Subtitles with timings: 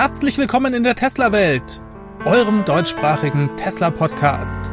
[0.00, 1.80] Herzlich willkommen in der Tesla-Welt,
[2.24, 4.70] eurem deutschsprachigen Tesla-Podcast.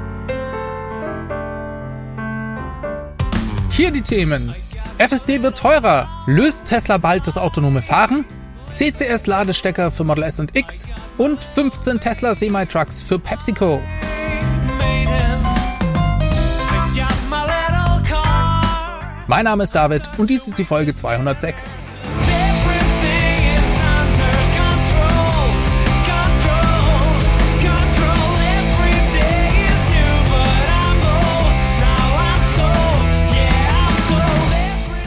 [3.72, 4.54] Hier die Themen.
[5.00, 6.08] FSD wird teurer.
[6.28, 8.24] Löst Tesla bald das autonome Fahren?
[8.70, 13.82] CCS-Ladestecker für Model S und X und 15 Tesla Semi-Trucks für PepsiCo.
[19.26, 21.74] Mein Name ist David und dies ist die Folge 206.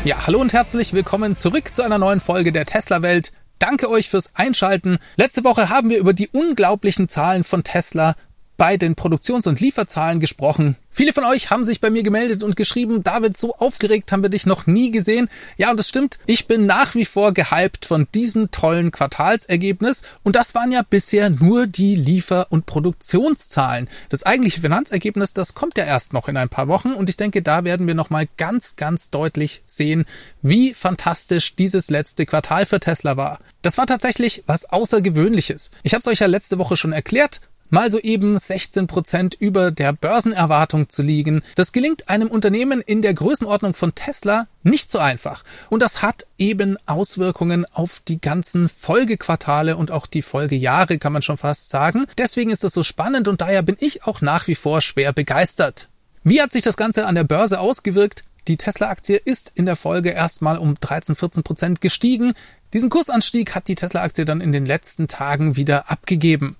[0.09, 3.33] Ja, hallo und herzlich willkommen zurück zu einer neuen Folge der Tesla Welt.
[3.59, 4.97] Danke euch fürs Einschalten.
[5.19, 8.17] Letzte Woche haben wir über die unglaublichen Zahlen von Tesla
[8.59, 10.77] bei den Produktions- und Lieferzahlen gesprochen.
[10.91, 14.31] Viele von euch haben sich bei mir gemeldet und geschrieben, David, so aufgeregt haben wir
[14.31, 15.31] dich noch nie gesehen.
[15.57, 16.19] Ja, und das stimmt.
[16.27, 20.03] Ich bin nach wie vor gehypt von diesem tollen Quartalsergebnis.
[20.25, 23.89] Und das waren ja bisher nur die Liefer- und Produktionszahlen.
[24.09, 26.95] Das eigentliche Finanzergebnis, das kommt ja erst noch in ein paar Wochen.
[26.95, 30.05] Und ich denke, da werden wir nochmal ganz, ganz deutlich sehen,
[30.43, 33.39] wie fantastisch dieses letzte Quartal für Tesla war.
[33.63, 35.71] Das war tatsächlich was Außergewöhnliches.
[35.85, 37.41] Ich habe es euch ja letzte Woche schon erklärt
[37.71, 41.43] mal soeben 16 Prozent über der Börsenerwartung zu liegen.
[41.55, 45.45] Das gelingt einem Unternehmen in der Größenordnung von Tesla nicht so einfach.
[45.71, 51.23] Und das hat eben Auswirkungen auf die ganzen Folgequartale und auch die Folgejahre, kann man
[51.23, 52.07] schon fast sagen.
[52.19, 55.89] Deswegen ist das so spannend und daher bin ich auch nach wie vor schwer begeistert.
[56.25, 58.25] Wie hat sich das Ganze an der Börse ausgewirkt?
[58.49, 62.33] Die Tesla-Aktie ist in der Folge erstmal um 13, 14 Prozent gestiegen.
[62.73, 66.57] Diesen Kursanstieg hat die Tesla-Aktie dann in den letzten Tagen wieder abgegeben.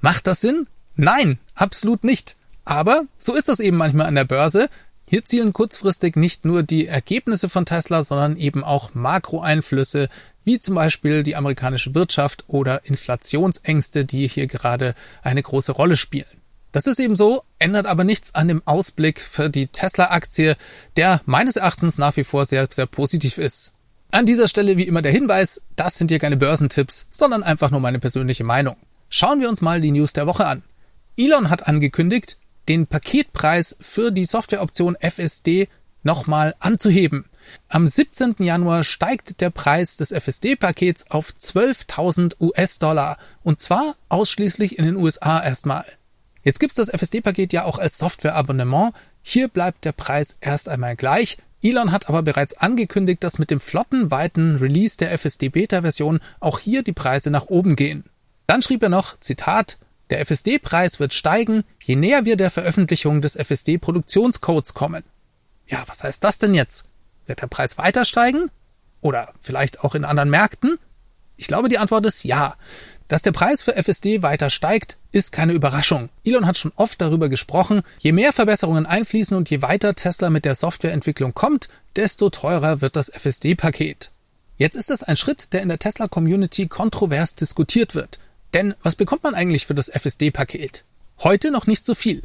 [0.00, 0.66] Macht das Sinn?
[0.96, 2.36] Nein, absolut nicht.
[2.64, 4.68] Aber so ist das eben manchmal an der Börse.
[5.06, 10.08] Hier zielen kurzfristig nicht nur die Ergebnisse von Tesla, sondern eben auch Makroeinflüsse,
[10.44, 16.26] wie zum Beispiel die amerikanische Wirtschaft oder Inflationsängste, die hier gerade eine große Rolle spielen.
[16.72, 20.56] Das ist eben so, ändert aber nichts an dem Ausblick für die Tesla-Aktie,
[20.96, 23.72] der meines Erachtens nach wie vor sehr, sehr positiv ist.
[24.12, 27.80] An dieser Stelle wie immer der Hinweis, das sind hier keine Börsentipps, sondern einfach nur
[27.80, 28.76] meine persönliche Meinung.
[29.12, 30.62] Schauen wir uns mal die News der Woche an.
[31.16, 32.38] Elon hat angekündigt,
[32.68, 35.68] den Paketpreis für die Softwareoption FSD
[36.04, 37.24] nochmal anzuheben.
[37.68, 38.36] Am 17.
[38.38, 45.42] Januar steigt der Preis des FSD-Pakets auf 12.000 US-Dollar und zwar ausschließlich in den USA
[45.42, 45.84] erstmal.
[46.44, 48.94] Jetzt gibt's das FSD-Paket ja auch als Softwareabonnement.
[49.22, 51.38] Hier bleibt der Preis erst einmal gleich.
[51.62, 56.92] Elon hat aber bereits angekündigt, dass mit dem flottenweiten Release der FSD-Beta-Version auch hier die
[56.92, 58.04] Preise nach oben gehen.
[58.50, 59.78] Dann schrieb er noch, Zitat,
[60.10, 65.04] der FSD-Preis wird steigen, je näher wir der Veröffentlichung des FSD-Produktionscodes kommen.
[65.68, 66.88] Ja, was heißt das denn jetzt?
[67.26, 68.50] Wird der Preis weiter steigen?
[69.02, 70.80] Oder vielleicht auch in anderen Märkten?
[71.36, 72.56] Ich glaube, die Antwort ist ja.
[73.06, 76.08] Dass der Preis für FSD weiter steigt, ist keine Überraschung.
[76.24, 80.44] Elon hat schon oft darüber gesprochen, je mehr Verbesserungen einfließen und je weiter Tesla mit
[80.44, 84.10] der Softwareentwicklung kommt, desto teurer wird das FSD-Paket.
[84.56, 88.18] Jetzt ist es ein Schritt, der in der Tesla-Community kontrovers diskutiert wird.
[88.54, 90.84] Denn was bekommt man eigentlich für das FSD-Paket?
[91.22, 92.22] Heute noch nicht so viel.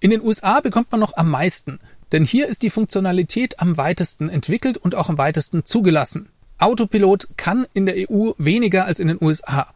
[0.00, 1.78] In den USA bekommt man noch am meisten,
[2.10, 6.28] denn hier ist die Funktionalität am weitesten entwickelt und auch am weitesten zugelassen.
[6.58, 9.72] Autopilot kann in der EU weniger als in den USA.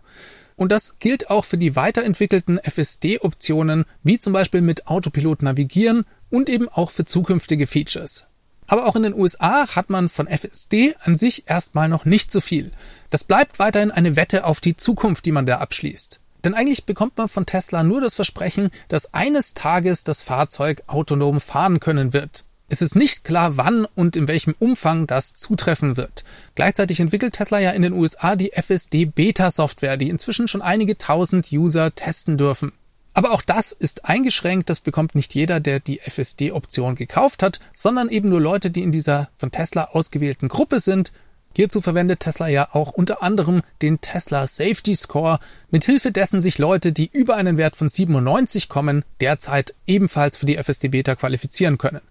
[0.57, 6.49] Und das gilt auch für die weiterentwickelten FSD-Optionen, wie zum Beispiel mit Autopilot navigieren und
[6.49, 8.27] eben auch für zukünftige Features.
[8.67, 12.41] Aber auch in den USA hat man von FSD an sich erstmal noch nicht so
[12.41, 12.73] viel.
[13.11, 16.21] Das bleibt weiterhin eine Wette auf die Zukunft, die man da abschließt.
[16.45, 21.41] Denn eigentlich bekommt man von Tesla nur das Versprechen, dass eines Tages das Fahrzeug autonom
[21.41, 22.45] fahren können wird.
[22.69, 26.25] Es ist nicht klar, wann und in welchem Umfang das zutreffen wird.
[26.57, 30.99] Gleichzeitig entwickelt Tesla ja in den USA die FSD Beta Software, die inzwischen schon einige
[30.99, 32.73] tausend User testen dürfen.
[33.17, 38.11] Aber auch das ist eingeschränkt, das bekommt nicht jeder, der die FSD-Option gekauft hat, sondern
[38.11, 41.13] eben nur Leute, die in dieser von Tesla ausgewählten Gruppe sind.
[41.57, 45.41] Hierzu verwendet Tesla ja auch unter anderem den Tesla Safety Score,
[45.71, 50.59] mithilfe dessen sich Leute, die über einen Wert von 97 kommen, derzeit ebenfalls für die
[50.63, 52.03] FSD Beta qualifizieren können.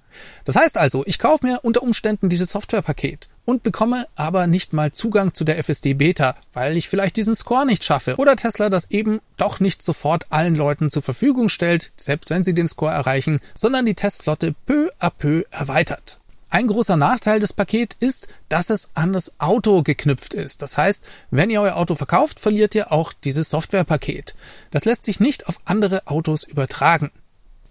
[0.44, 4.92] Das heißt also, ich kaufe mir unter Umständen dieses Softwarepaket und bekomme aber nicht mal
[4.92, 8.92] Zugang zu der FSD Beta, weil ich vielleicht diesen Score nicht schaffe oder Tesla das
[8.92, 13.40] eben doch nicht sofort allen Leuten zur Verfügung stellt, selbst wenn sie den Score erreichen,
[13.54, 16.20] sondern die Testflotte peu à peu erweitert.
[16.50, 20.62] Ein großer Nachteil des Pakets ist, dass es an das Auto geknüpft ist.
[20.62, 24.36] Das heißt, wenn ihr euer Auto verkauft, verliert ihr auch dieses Softwarepaket.
[24.72, 27.12] Das lässt sich nicht auf andere Autos übertragen.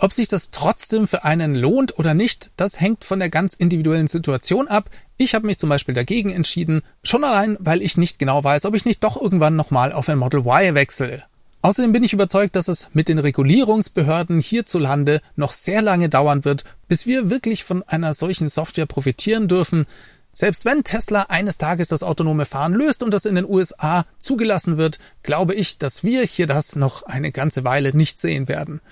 [0.04, 4.06] Ob sich das trotzdem für einen lohnt oder nicht, das hängt von der ganz individuellen
[4.06, 4.90] Situation ab.
[5.16, 8.74] Ich habe mich zum Beispiel dagegen entschieden, schon allein, weil ich nicht genau weiß, ob
[8.74, 11.24] ich nicht doch irgendwann nochmal auf ein Model Y wechsle.
[11.62, 16.64] Außerdem bin ich überzeugt, dass es mit den Regulierungsbehörden hierzulande noch sehr lange dauern wird,
[16.86, 19.86] bis wir wirklich von einer solchen Software profitieren dürfen.
[20.34, 24.76] Selbst wenn Tesla eines Tages das autonome Fahren löst und das in den USA zugelassen
[24.76, 28.82] wird, glaube ich, dass wir hier das noch eine ganze Weile nicht sehen werden.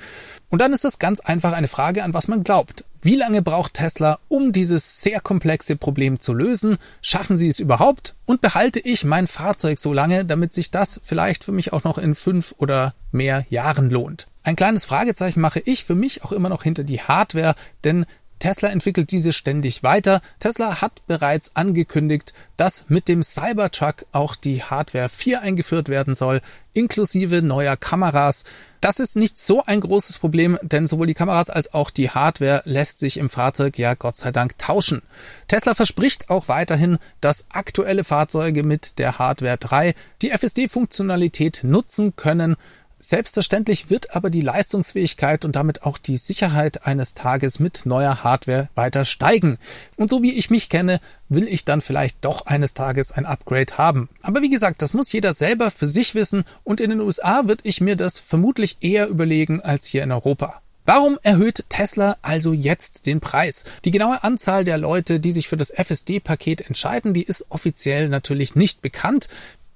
[0.52, 2.84] Und dann ist es ganz einfach eine Frage, an was man glaubt.
[3.00, 6.76] Wie lange braucht Tesla, um dieses sehr komplexe Problem zu lösen?
[7.00, 8.16] Schaffen sie es überhaupt?
[8.26, 11.96] Und behalte ich mein Fahrzeug so lange, damit sich das vielleicht für mich auch noch
[11.96, 14.26] in fünf oder mehr Jahren lohnt?
[14.42, 18.04] Ein kleines Fragezeichen mache ich für mich auch immer noch hinter die Hardware, denn
[18.38, 20.20] Tesla entwickelt diese ständig weiter.
[20.38, 26.42] Tesla hat bereits angekündigt, dass mit dem Cybertruck auch die Hardware 4 eingeführt werden soll,
[26.74, 28.44] inklusive neuer Kameras.
[28.82, 32.62] Das ist nicht so ein großes Problem, denn sowohl die Kameras als auch die Hardware
[32.64, 35.02] lässt sich im Fahrzeug ja Gott sei Dank tauschen.
[35.46, 42.56] Tesla verspricht auch weiterhin, dass aktuelle Fahrzeuge mit der Hardware 3 die FSD-Funktionalität nutzen können.
[43.04, 48.68] Selbstverständlich wird aber die Leistungsfähigkeit und damit auch die Sicherheit eines Tages mit neuer Hardware
[48.76, 49.58] weiter steigen.
[49.96, 53.76] Und so wie ich mich kenne, will ich dann vielleicht doch eines Tages ein Upgrade
[53.76, 54.08] haben.
[54.22, 57.64] Aber wie gesagt, das muss jeder selber für sich wissen und in den USA würde
[57.64, 60.62] ich mir das vermutlich eher überlegen als hier in Europa.
[60.84, 63.64] Warum erhöht Tesla also jetzt den Preis?
[63.84, 68.54] Die genaue Anzahl der Leute, die sich für das FSD-Paket entscheiden, die ist offiziell natürlich
[68.54, 69.28] nicht bekannt.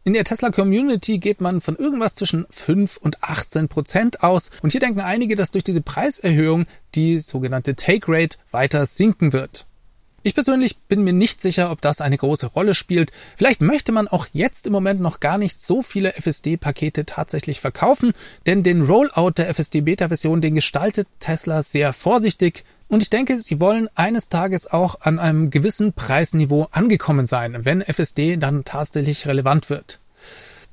[0.06, 4.53] In der Tesla Community geht man von irgendwas zwischen 5 und 18 Prozent aus.
[4.62, 9.67] Und hier denken einige, dass durch diese Preiserhöhung die sogenannte Take Rate weiter sinken wird.
[10.23, 13.11] Ich persönlich bin mir nicht sicher, ob das eine große Rolle spielt.
[13.35, 18.12] Vielleicht möchte man auch jetzt im Moment noch gar nicht so viele FSD-Pakete tatsächlich verkaufen,
[18.47, 22.64] denn den Rollout der FSD-Beta-Version, den gestaltet Tesla sehr vorsichtig.
[22.88, 27.82] Und ich denke, sie wollen eines Tages auch an einem gewissen Preisniveau angekommen sein, wenn
[27.82, 29.98] FSD dann tatsächlich relevant wird.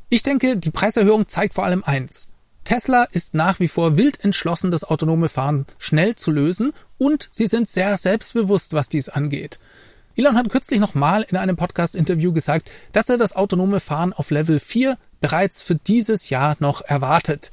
[0.09, 2.29] Ich denke, die Preiserhöhung zeigt vor allem eins.
[2.65, 7.47] Tesla ist nach wie vor wild entschlossen, das autonome Fahren schnell zu lösen und sie
[7.47, 9.59] sind sehr selbstbewusst, was dies angeht.
[10.15, 14.59] Elon hat kürzlich nochmal in einem Podcast-Interview gesagt, dass er das autonome Fahren auf Level
[14.59, 17.51] 4 bereits für dieses Jahr noch erwartet.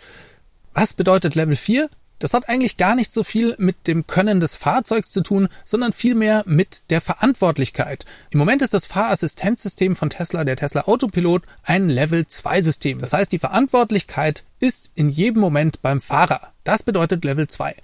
[0.74, 1.88] Was bedeutet Level 4?
[2.20, 5.92] Das hat eigentlich gar nicht so viel mit dem Können des Fahrzeugs zu tun, sondern
[5.92, 8.04] vielmehr mit der Verantwortlichkeit.
[8.28, 13.00] Im Moment ist das Fahrassistenzsystem von Tesla, der Tesla Autopilot, ein Level 2 System.
[13.00, 16.52] Das heißt, die Verantwortlichkeit ist in jedem Moment beim Fahrer.
[16.62, 17.74] Das bedeutet Level 2.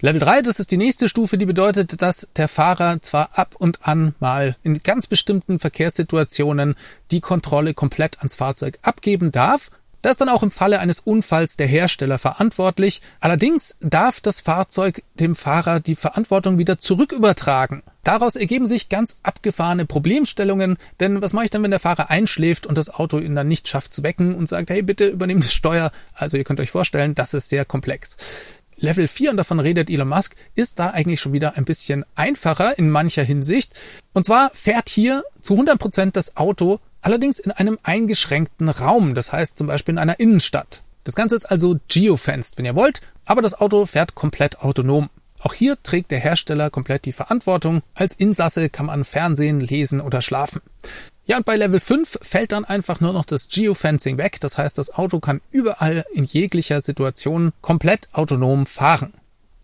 [0.00, 3.86] Level 3, das ist die nächste Stufe, die bedeutet, dass der Fahrer zwar ab und
[3.86, 6.74] an mal in ganz bestimmten Verkehrssituationen
[7.12, 9.70] die Kontrolle komplett ans Fahrzeug abgeben darf,
[10.04, 13.00] da ist dann auch im Falle eines Unfalls der Hersteller verantwortlich.
[13.20, 17.82] Allerdings darf das Fahrzeug dem Fahrer die Verantwortung wieder zurückübertragen.
[18.02, 22.66] Daraus ergeben sich ganz abgefahrene Problemstellungen, denn was mache ich dann, wenn der Fahrer einschläft
[22.66, 25.54] und das Auto ihn dann nicht schafft zu wecken und sagt, hey, bitte übernehmt das
[25.54, 25.90] Steuer?
[26.12, 28.18] Also ihr könnt euch vorstellen, das ist sehr komplex.
[28.76, 32.78] Level 4, und davon redet Elon Musk, ist da eigentlich schon wieder ein bisschen einfacher
[32.78, 33.72] in mancher Hinsicht.
[34.12, 39.32] Und zwar fährt hier zu 100 Prozent das Auto allerdings in einem eingeschränkten Raum, das
[39.32, 40.82] heißt zum Beispiel in einer Innenstadt.
[41.04, 45.10] Das Ganze ist also geofenced, wenn ihr wollt, aber das Auto fährt komplett autonom.
[45.40, 47.82] Auch hier trägt der Hersteller komplett die Verantwortung.
[47.94, 50.62] Als Insasse kann man Fernsehen, lesen oder schlafen.
[51.26, 54.40] Ja, und bei Level 5 fällt dann einfach nur noch das Geofencing weg.
[54.40, 59.12] Das heißt, das Auto kann überall in jeglicher Situation komplett autonom fahren.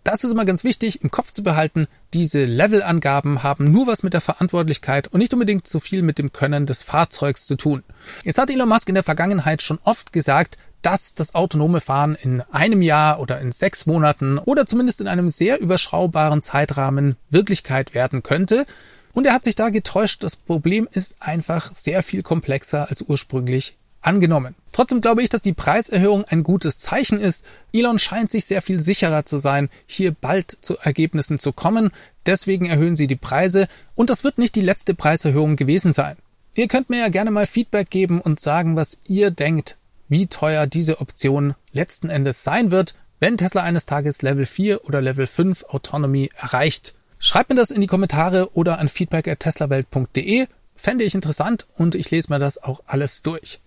[0.05, 1.87] Das ist immer ganz wichtig im Kopf zu behalten.
[2.13, 6.33] Diese Levelangaben haben nur was mit der Verantwortlichkeit und nicht unbedingt so viel mit dem
[6.33, 7.85] Können des Fahrzeugs zu tun.
[8.25, 12.41] Jetzt hat Elon Musk in der Vergangenheit schon oft gesagt, dass das autonome Fahren in
[12.51, 18.25] einem Jahr oder in sechs Monaten oder zumindest in einem sehr überschaubaren Zeitrahmen Wirklichkeit werden
[18.25, 18.67] könnte.
[19.13, 20.25] Und er hat sich da getäuscht.
[20.25, 24.55] Das Problem ist einfach sehr viel komplexer als ursprünglich angenommen.
[24.73, 27.45] Trotzdem glaube ich, dass die Preiserhöhung ein gutes Zeichen ist.
[27.73, 31.91] Elon scheint sich sehr viel sicherer zu sein, hier bald zu Ergebnissen zu kommen.
[32.27, 36.17] Deswegen erhöhen sie die Preise und das wird nicht die letzte Preiserhöhung gewesen sein.
[36.55, 39.77] Ihr könnt mir ja gerne mal Feedback geben und sagen, was ihr denkt,
[40.09, 45.01] wie teuer diese Option letzten Endes sein wird, wenn Tesla eines Tages Level 4 oder
[45.01, 46.95] Level 5 Autonomy erreicht.
[47.19, 50.47] Schreibt mir das in die Kommentare oder an feedback@teslawelt.de.
[50.75, 53.61] Fände ich interessant und ich lese mir das auch alles durch.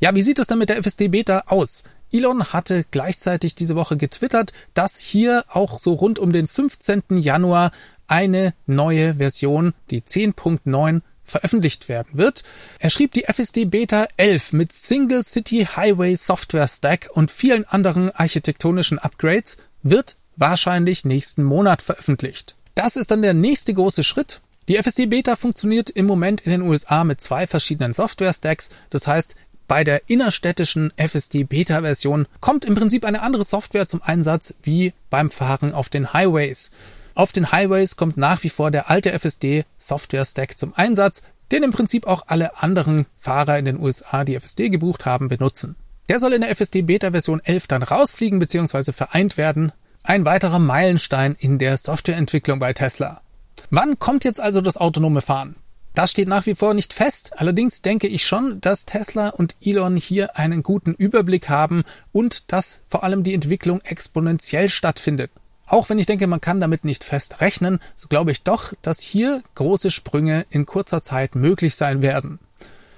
[0.00, 1.84] Ja, wie sieht es denn mit der FSD Beta aus?
[2.12, 7.02] Elon hatte gleichzeitig diese Woche getwittert, dass hier auch so rund um den 15.
[7.10, 7.72] Januar
[8.06, 12.42] eine neue Version, die 10.9, veröffentlicht werden wird.
[12.78, 18.10] Er schrieb die FSD Beta 11 mit Single City Highway Software Stack und vielen anderen
[18.10, 22.56] architektonischen Upgrades wird wahrscheinlich nächsten Monat veröffentlicht.
[22.74, 24.40] Das ist dann der nächste große Schritt.
[24.68, 28.70] Die FSD Beta funktioniert im Moment in den USA mit zwei verschiedenen Software-Stacks.
[28.90, 29.34] Das heißt,
[29.66, 34.92] bei der innerstädtischen FSD Beta Version kommt im Prinzip eine andere Software zum Einsatz wie
[35.08, 36.70] beim Fahren auf den Highways.
[37.14, 41.62] Auf den Highways kommt nach wie vor der alte FSD Software Stack zum Einsatz, den
[41.62, 45.76] im Prinzip auch alle anderen Fahrer in den USA, die FSD gebucht haben, benutzen.
[46.10, 48.92] Der soll in der FSD Beta Version 11 dann rausfliegen bzw.
[48.92, 49.72] vereint werden.
[50.02, 53.22] Ein weiterer Meilenstein in der Softwareentwicklung bei Tesla.
[53.70, 55.54] Wann kommt jetzt also das autonome Fahren?
[55.94, 57.32] Das steht nach wie vor nicht fest.
[57.36, 62.80] Allerdings denke ich schon, dass Tesla und Elon hier einen guten Überblick haben und dass
[62.86, 65.30] vor allem die Entwicklung exponentiell stattfindet.
[65.66, 69.00] Auch wenn ich denke, man kann damit nicht fest rechnen, so glaube ich doch, dass
[69.00, 72.38] hier große Sprünge in kurzer Zeit möglich sein werden.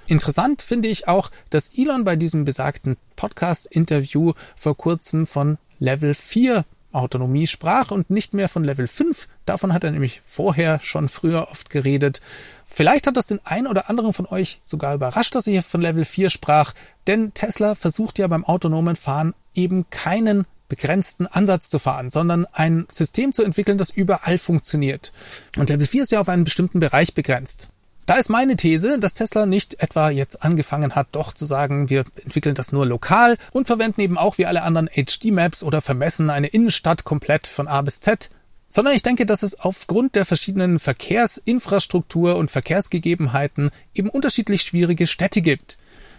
[0.07, 6.63] Interessant finde ich auch, dass Elon bei diesem besagten Podcast-Interview vor kurzem von Level 4
[6.93, 9.27] Autonomie sprach und nicht mehr von Level 5.
[9.45, 12.21] Davon hat er nämlich vorher schon früher oft geredet.
[12.63, 15.81] Vielleicht hat das den einen oder anderen von euch sogar überrascht, dass er hier von
[15.81, 16.73] Level 4 sprach,
[17.07, 22.85] denn Tesla versucht ja beim autonomen Fahren eben keinen begrenzten Ansatz zu fahren, sondern ein
[22.89, 25.11] System zu entwickeln, das überall funktioniert.
[25.57, 27.67] Und Level 4 ist ja auf einen bestimmten Bereich begrenzt.
[28.11, 32.03] Da ist meine These, dass Tesla nicht etwa jetzt angefangen hat, doch zu sagen, wir
[32.21, 36.47] entwickeln das nur lokal und verwenden eben auch wie alle anderen HD-Maps oder vermessen eine
[36.47, 38.29] Innenstadt komplett von A bis Z,
[38.67, 45.41] sondern ich denke, dass es aufgrund der verschiedenen Verkehrsinfrastruktur und Verkehrsgegebenheiten eben unterschiedlich schwierige Städte
[45.41, 45.77] gibt.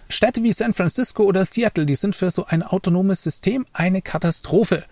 [0.09, 4.85] Städte wie San Francisco oder Seattle, die sind für so ein autonomes System eine Katastrophe.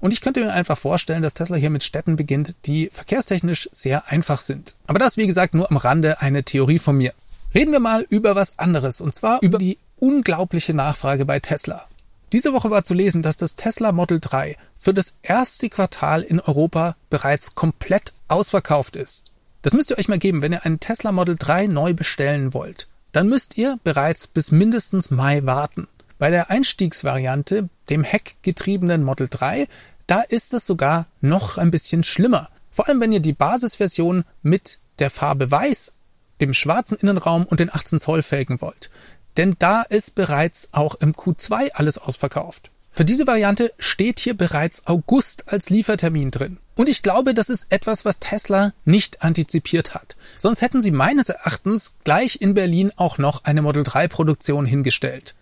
[0.00, 4.08] Und ich könnte mir einfach vorstellen, dass Tesla hier mit Städten beginnt, die verkehrstechnisch sehr
[4.08, 4.76] einfach sind.
[4.86, 7.12] Aber das, wie gesagt, nur am Rande eine Theorie von mir.
[7.54, 11.86] Reden wir mal über was anderes, und zwar über die unglaubliche Nachfrage bei Tesla.
[12.32, 16.40] Diese Woche war zu lesen, dass das Tesla Model 3 für das erste Quartal in
[16.40, 19.32] Europa bereits komplett ausverkauft ist.
[19.62, 22.86] Das müsst ihr euch mal geben, wenn ihr einen Tesla Model 3 neu bestellen wollt.
[23.12, 25.88] Dann müsst ihr bereits bis mindestens Mai warten.
[26.18, 29.68] Bei der Einstiegsvariante, dem heckgetriebenen Model 3,
[30.08, 32.48] da ist es sogar noch ein bisschen schlimmer.
[32.72, 35.94] Vor allem wenn ihr die Basisversion mit der Farbe Weiß,
[36.40, 38.90] dem schwarzen Innenraum und den 18 Zoll Felgen wollt.
[39.36, 42.70] Denn da ist bereits auch im Q2 alles ausverkauft.
[42.90, 46.58] Für diese Variante steht hier bereits August als Liefertermin drin.
[46.74, 50.16] Und ich glaube, das ist etwas, was Tesla nicht antizipiert hat.
[50.36, 55.36] Sonst hätten sie meines Erachtens gleich in Berlin auch noch eine Model 3 Produktion hingestellt.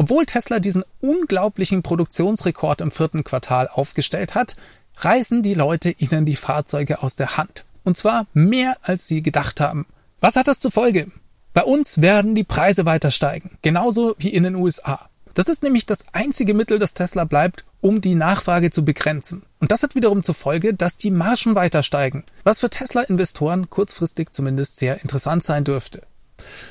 [0.00, 4.56] Obwohl Tesla diesen unglaublichen Produktionsrekord im vierten Quartal aufgestellt hat,
[4.96, 7.66] reißen die Leute ihnen die Fahrzeuge aus der Hand.
[7.84, 9.84] Und zwar mehr, als sie gedacht haben.
[10.18, 11.08] Was hat das zur Folge?
[11.52, 15.10] Bei uns werden die Preise weiter steigen, genauso wie in den USA.
[15.34, 19.42] Das ist nämlich das einzige Mittel, das Tesla bleibt, um die Nachfrage zu begrenzen.
[19.58, 24.30] Und das hat wiederum zur Folge, dass die Margen weiter steigen, was für Tesla-Investoren kurzfristig
[24.30, 26.00] zumindest sehr interessant sein dürfte.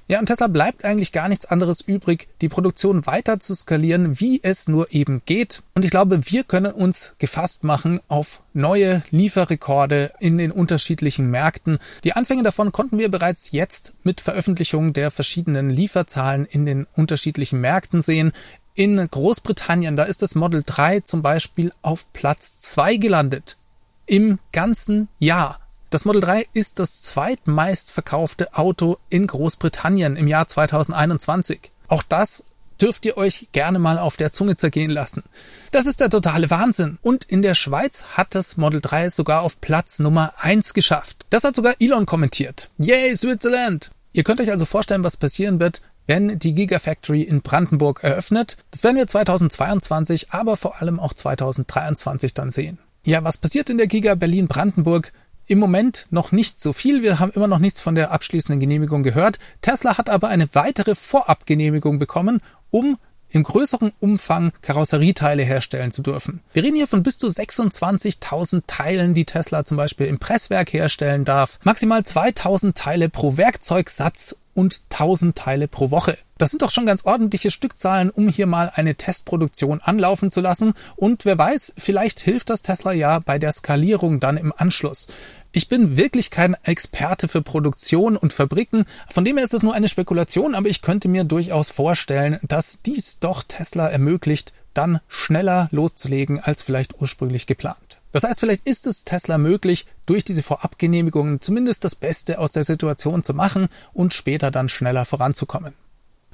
[0.07, 4.39] Ja, und Tesla bleibt eigentlich gar nichts anderes übrig, die Produktion weiter zu skalieren, wie
[4.43, 5.63] es nur eben geht.
[5.75, 11.79] Und ich glaube, wir können uns gefasst machen auf neue Lieferrekorde in den unterschiedlichen Märkten.
[12.03, 17.61] Die Anfänge davon konnten wir bereits jetzt mit Veröffentlichung der verschiedenen Lieferzahlen in den unterschiedlichen
[17.61, 18.31] Märkten sehen.
[18.75, 23.57] In Großbritannien, da ist das Model 3 zum Beispiel auf Platz 2 gelandet.
[24.05, 25.59] Im ganzen Jahr.
[25.89, 31.71] Das Model 3 ist das zweitmeist verkaufte Auto in Großbritannien im Jahr 2021.
[31.87, 32.43] Auch das
[32.79, 35.23] dürft ihr euch gerne mal auf der Zunge zergehen lassen.
[35.71, 36.99] Das ist der totale Wahnsinn.
[37.01, 41.25] Und in der Schweiz hat das Model 3 sogar auf Platz Nummer 1 geschafft.
[41.31, 42.69] Das hat sogar Elon kommentiert.
[42.77, 43.89] Yay, Switzerland!
[44.13, 48.57] Ihr könnt euch also vorstellen, was passieren wird, wenn die Gigafactory in Brandenburg eröffnet.
[48.69, 52.77] Das werden wir 2022, aber vor allem auch 2023 dann sehen.
[53.05, 55.11] Ja, was passiert in der Giga Berlin Brandenburg?
[55.49, 57.01] Im Moment noch nicht so viel.
[57.01, 59.39] Wir haben immer noch nichts von der abschließenden Genehmigung gehört.
[59.61, 62.39] Tesla hat aber eine weitere Vorabgenehmigung bekommen,
[62.69, 66.41] um im größeren Umfang Karosserieteile herstellen zu dürfen.
[66.53, 71.25] Wir reden hier von bis zu 26.000 Teilen, die Tesla zum Beispiel im Presswerk herstellen
[71.25, 71.57] darf.
[71.63, 76.17] Maximal 2.000 Teile pro Werkzeugsatz und 1000 Teile pro Woche.
[76.37, 80.73] Das sind doch schon ganz ordentliche Stückzahlen, um hier mal eine Testproduktion anlaufen zu lassen.
[80.97, 85.07] Und wer weiß, vielleicht hilft das Tesla ja bei der Skalierung dann im Anschluss.
[85.53, 89.73] Ich bin wirklich kein Experte für Produktion und Fabriken, von dem her ist es nur
[89.73, 95.69] eine Spekulation, aber ich könnte mir durchaus vorstellen, dass dies doch Tesla ermöglicht, dann schneller
[95.71, 97.88] loszulegen als vielleicht ursprünglich geplant.
[98.11, 102.63] Das heißt, vielleicht ist es Tesla möglich, durch diese Vorabgenehmigungen zumindest das Beste aus der
[102.63, 105.73] Situation zu machen und später dann schneller voranzukommen.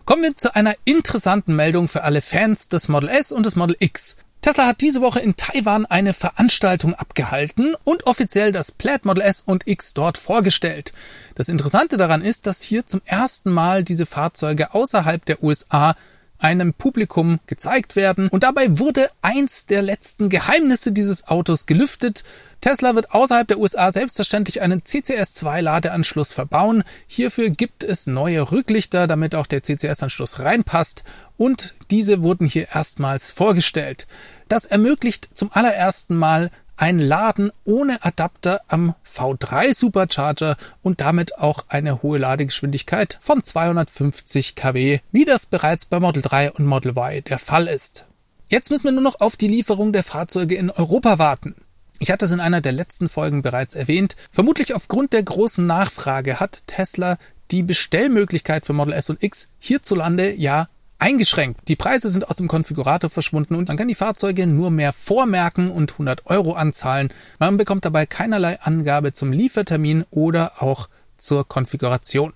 [0.05, 3.75] Kommen wir zu einer interessanten Meldung für alle Fans des Model S und des Model
[3.79, 4.17] X.
[4.41, 9.41] Tesla hat diese Woche in Taiwan eine Veranstaltung abgehalten und offiziell das Plaid Model S
[9.41, 10.94] und X dort vorgestellt.
[11.34, 15.96] Das Interessante daran ist, dass hier zum ersten Mal diese Fahrzeuge außerhalb der USA
[16.39, 22.23] einem Publikum gezeigt werden und dabei wurde eins der letzten Geheimnisse dieses Autos gelüftet.
[22.61, 26.83] Tesla wird außerhalb der USA selbstverständlich einen CCS2 Ladeanschluss verbauen.
[27.07, 31.03] Hierfür gibt es neue Rücklichter, damit auch der CCS-Anschluss reinpasst
[31.37, 34.07] und diese wurden hier erstmals vorgestellt.
[34.47, 41.65] Das ermöglicht zum allerersten Mal ein Laden ohne Adapter am V3 Supercharger und damit auch
[41.70, 47.24] eine hohe Ladegeschwindigkeit von 250 kW, wie das bereits bei Model 3 und Model Y
[47.24, 48.08] der Fall ist.
[48.48, 51.55] Jetzt müssen wir nur noch auf die Lieferung der Fahrzeuge in Europa warten.
[52.00, 54.15] Ich hatte es in einer der letzten Folgen bereits erwähnt.
[54.29, 57.17] Vermutlich aufgrund der großen Nachfrage hat Tesla
[57.51, 60.67] die Bestellmöglichkeit für Model S und X hierzulande ja
[60.99, 61.67] eingeschränkt.
[61.67, 65.69] Die Preise sind aus dem Konfigurator verschwunden und man kann die Fahrzeuge nur mehr vormerken
[65.69, 67.09] und 100 Euro anzahlen.
[67.39, 72.33] Man bekommt dabei keinerlei Angabe zum Liefertermin oder auch zur Konfiguration.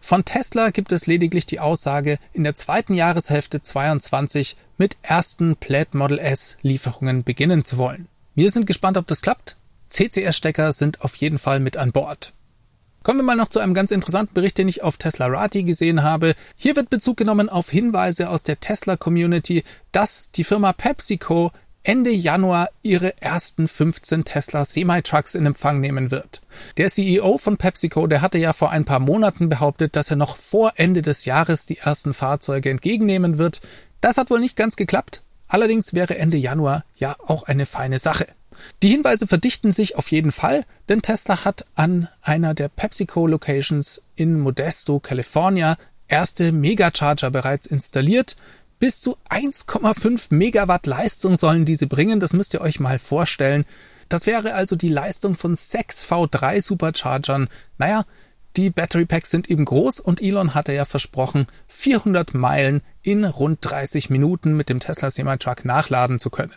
[0.00, 5.94] Von Tesla gibt es lediglich die Aussage, in der zweiten Jahreshälfte 22 mit ersten Plaid
[5.94, 8.08] Model S Lieferungen beginnen zu wollen.
[8.34, 9.56] Wir sind gespannt, ob das klappt.
[9.88, 12.32] CCR-Stecker sind auf jeden Fall mit an Bord.
[13.02, 16.02] Kommen wir mal noch zu einem ganz interessanten Bericht, den ich auf Tesla Rati gesehen
[16.02, 16.34] habe.
[16.56, 21.50] Hier wird Bezug genommen auf Hinweise aus der Tesla Community, dass die Firma PepsiCo
[21.82, 26.40] Ende Januar ihre ersten 15 Tesla Semi-Trucks in Empfang nehmen wird.
[26.76, 30.36] Der CEO von PepsiCo, der hatte ja vor ein paar Monaten behauptet, dass er noch
[30.36, 33.62] vor Ende des Jahres die ersten Fahrzeuge entgegennehmen wird.
[34.00, 35.22] Das hat wohl nicht ganz geklappt.
[35.48, 38.26] Allerdings wäre Ende Januar ja auch eine feine Sache.
[38.82, 44.02] Die Hinweise verdichten sich auf jeden Fall, denn Tesla hat an einer der PepsiCo Locations
[44.16, 45.76] in Modesto, California,
[46.08, 48.36] erste Megacharger bereits installiert.
[48.78, 53.64] Bis zu 1,5 Megawatt Leistung sollen diese bringen, das müsst ihr euch mal vorstellen.
[54.08, 57.48] Das wäre also die Leistung von sechs V3 Superchargern.
[57.78, 58.04] Naja,
[58.56, 63.60] die Battery Packs sind eben groß und Elon hatte ja versprochen, 400 Meilen in rund
[63.62, 66.52] 30 Minuten mit dem Tesla Semi-Truck nachladen zu können.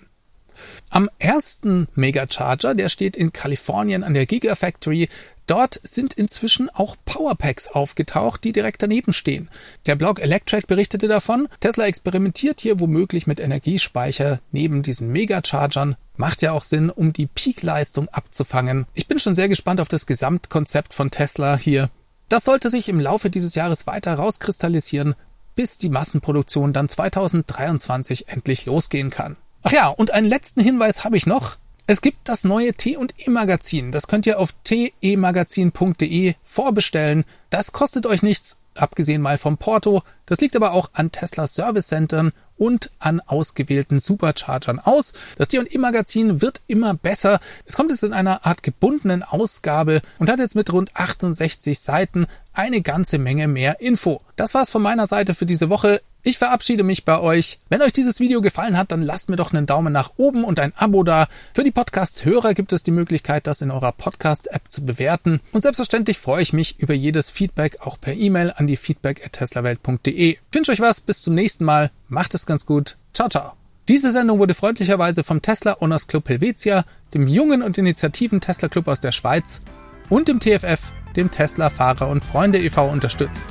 [0.89, 5.09] Am ersten Megacharger, der steht in Kalifornien an der Gigafactory,
[5.47, 9.49] Dort sind inzwischen auch Powerpacks aufgetaucht, die direkt daneben stehen.
[9.85, 15.97] Der Blog Electrac berichtete davon, Tesla experimentiert hier womöglich mit Energiespeicher neben diesen Megachargern.
[16.17, 18.87] Macht ja auch Sinn, um die Peakleistung abzufangen.
[18.95, 21.91] Ich bin schon sehr gespannt auf das Gesamtkonzept von Tesla hier.
[22.27, 25.13] Das sollte sich im Laufe dieses Jahres weiter rauskristallisieren,
[25.53, 29.37] bis die Massenproduktion dann 2023 endlich losgehen kann.
[29.67, 31.57] Ach ja, und einen letzten Hinweis habe ich noch.
[31.87, 33.91] Es gibt das neue T&E Magazin.
[33.91, 37.25] Das könnt ihr auf temagazin.de vorbestellen.
[37.49, 40.03] Das kostet euch nichts, abgesehen mal vom Porto.
[40.27, 45.13] Das liegt aber auch an Tesla Service Centern und an ausgewählten Superchargern aus.
[45.35, 47.39] Das T&E Magazin wird immer besser.
[47.65, 52.27] Es kommt jetzt in einer Art gebundenen Ausgabe und hat jetzt mit rund 68 Seiten
[52.53, 54.21] eine ganze Menge mehr Info.
[54.35, 56.01] Das war's von meiner Seite für diese Woche.
[56.27, 57.59] Ich verabschiede mich bei euch.
[57.69, 60.59] Wenn euch dieses Video gefallen hat, dann lasst mir doch einen Daumen nach oben und
[60.59, 61.27] ein Abo da.
[61.53, 65.39] Für die Podcast-Hörer gibt es die Möglichkeit, das in eurer Podcast-App zu bewerten.
[65.51, 70.31] Und selbstverständlich freue ich mich über jedes Feedback auch per E-Mail an die feedback@teslawelt.de.
[70.31, 71.91] Ich wünsche euch was, bis zum nächsten Mal.
[72.07, 72.97] Macht es ganz gut.
[73.13, 73.51] Ciao, ciao.
[73.87, 78.87] Diese Sendung wurde freundlicherweise vom Tesla Owners Club Helvetia, dem jungen und initiativen Tesla Club
[78.87, 79.61] aus der Schweiz
[80.09, 82.89] und dem TFF, dem Tesla Fahrer und Freunde e.V.
[82.89, 83.47] unterstützt.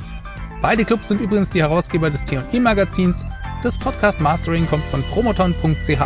[0.67, 3.27] Beide Clubs sind übrigens die Herausgeber des T&E Magazins.
[3.61, 5.99] Das Podcast Mastering kommt von promoton.ch.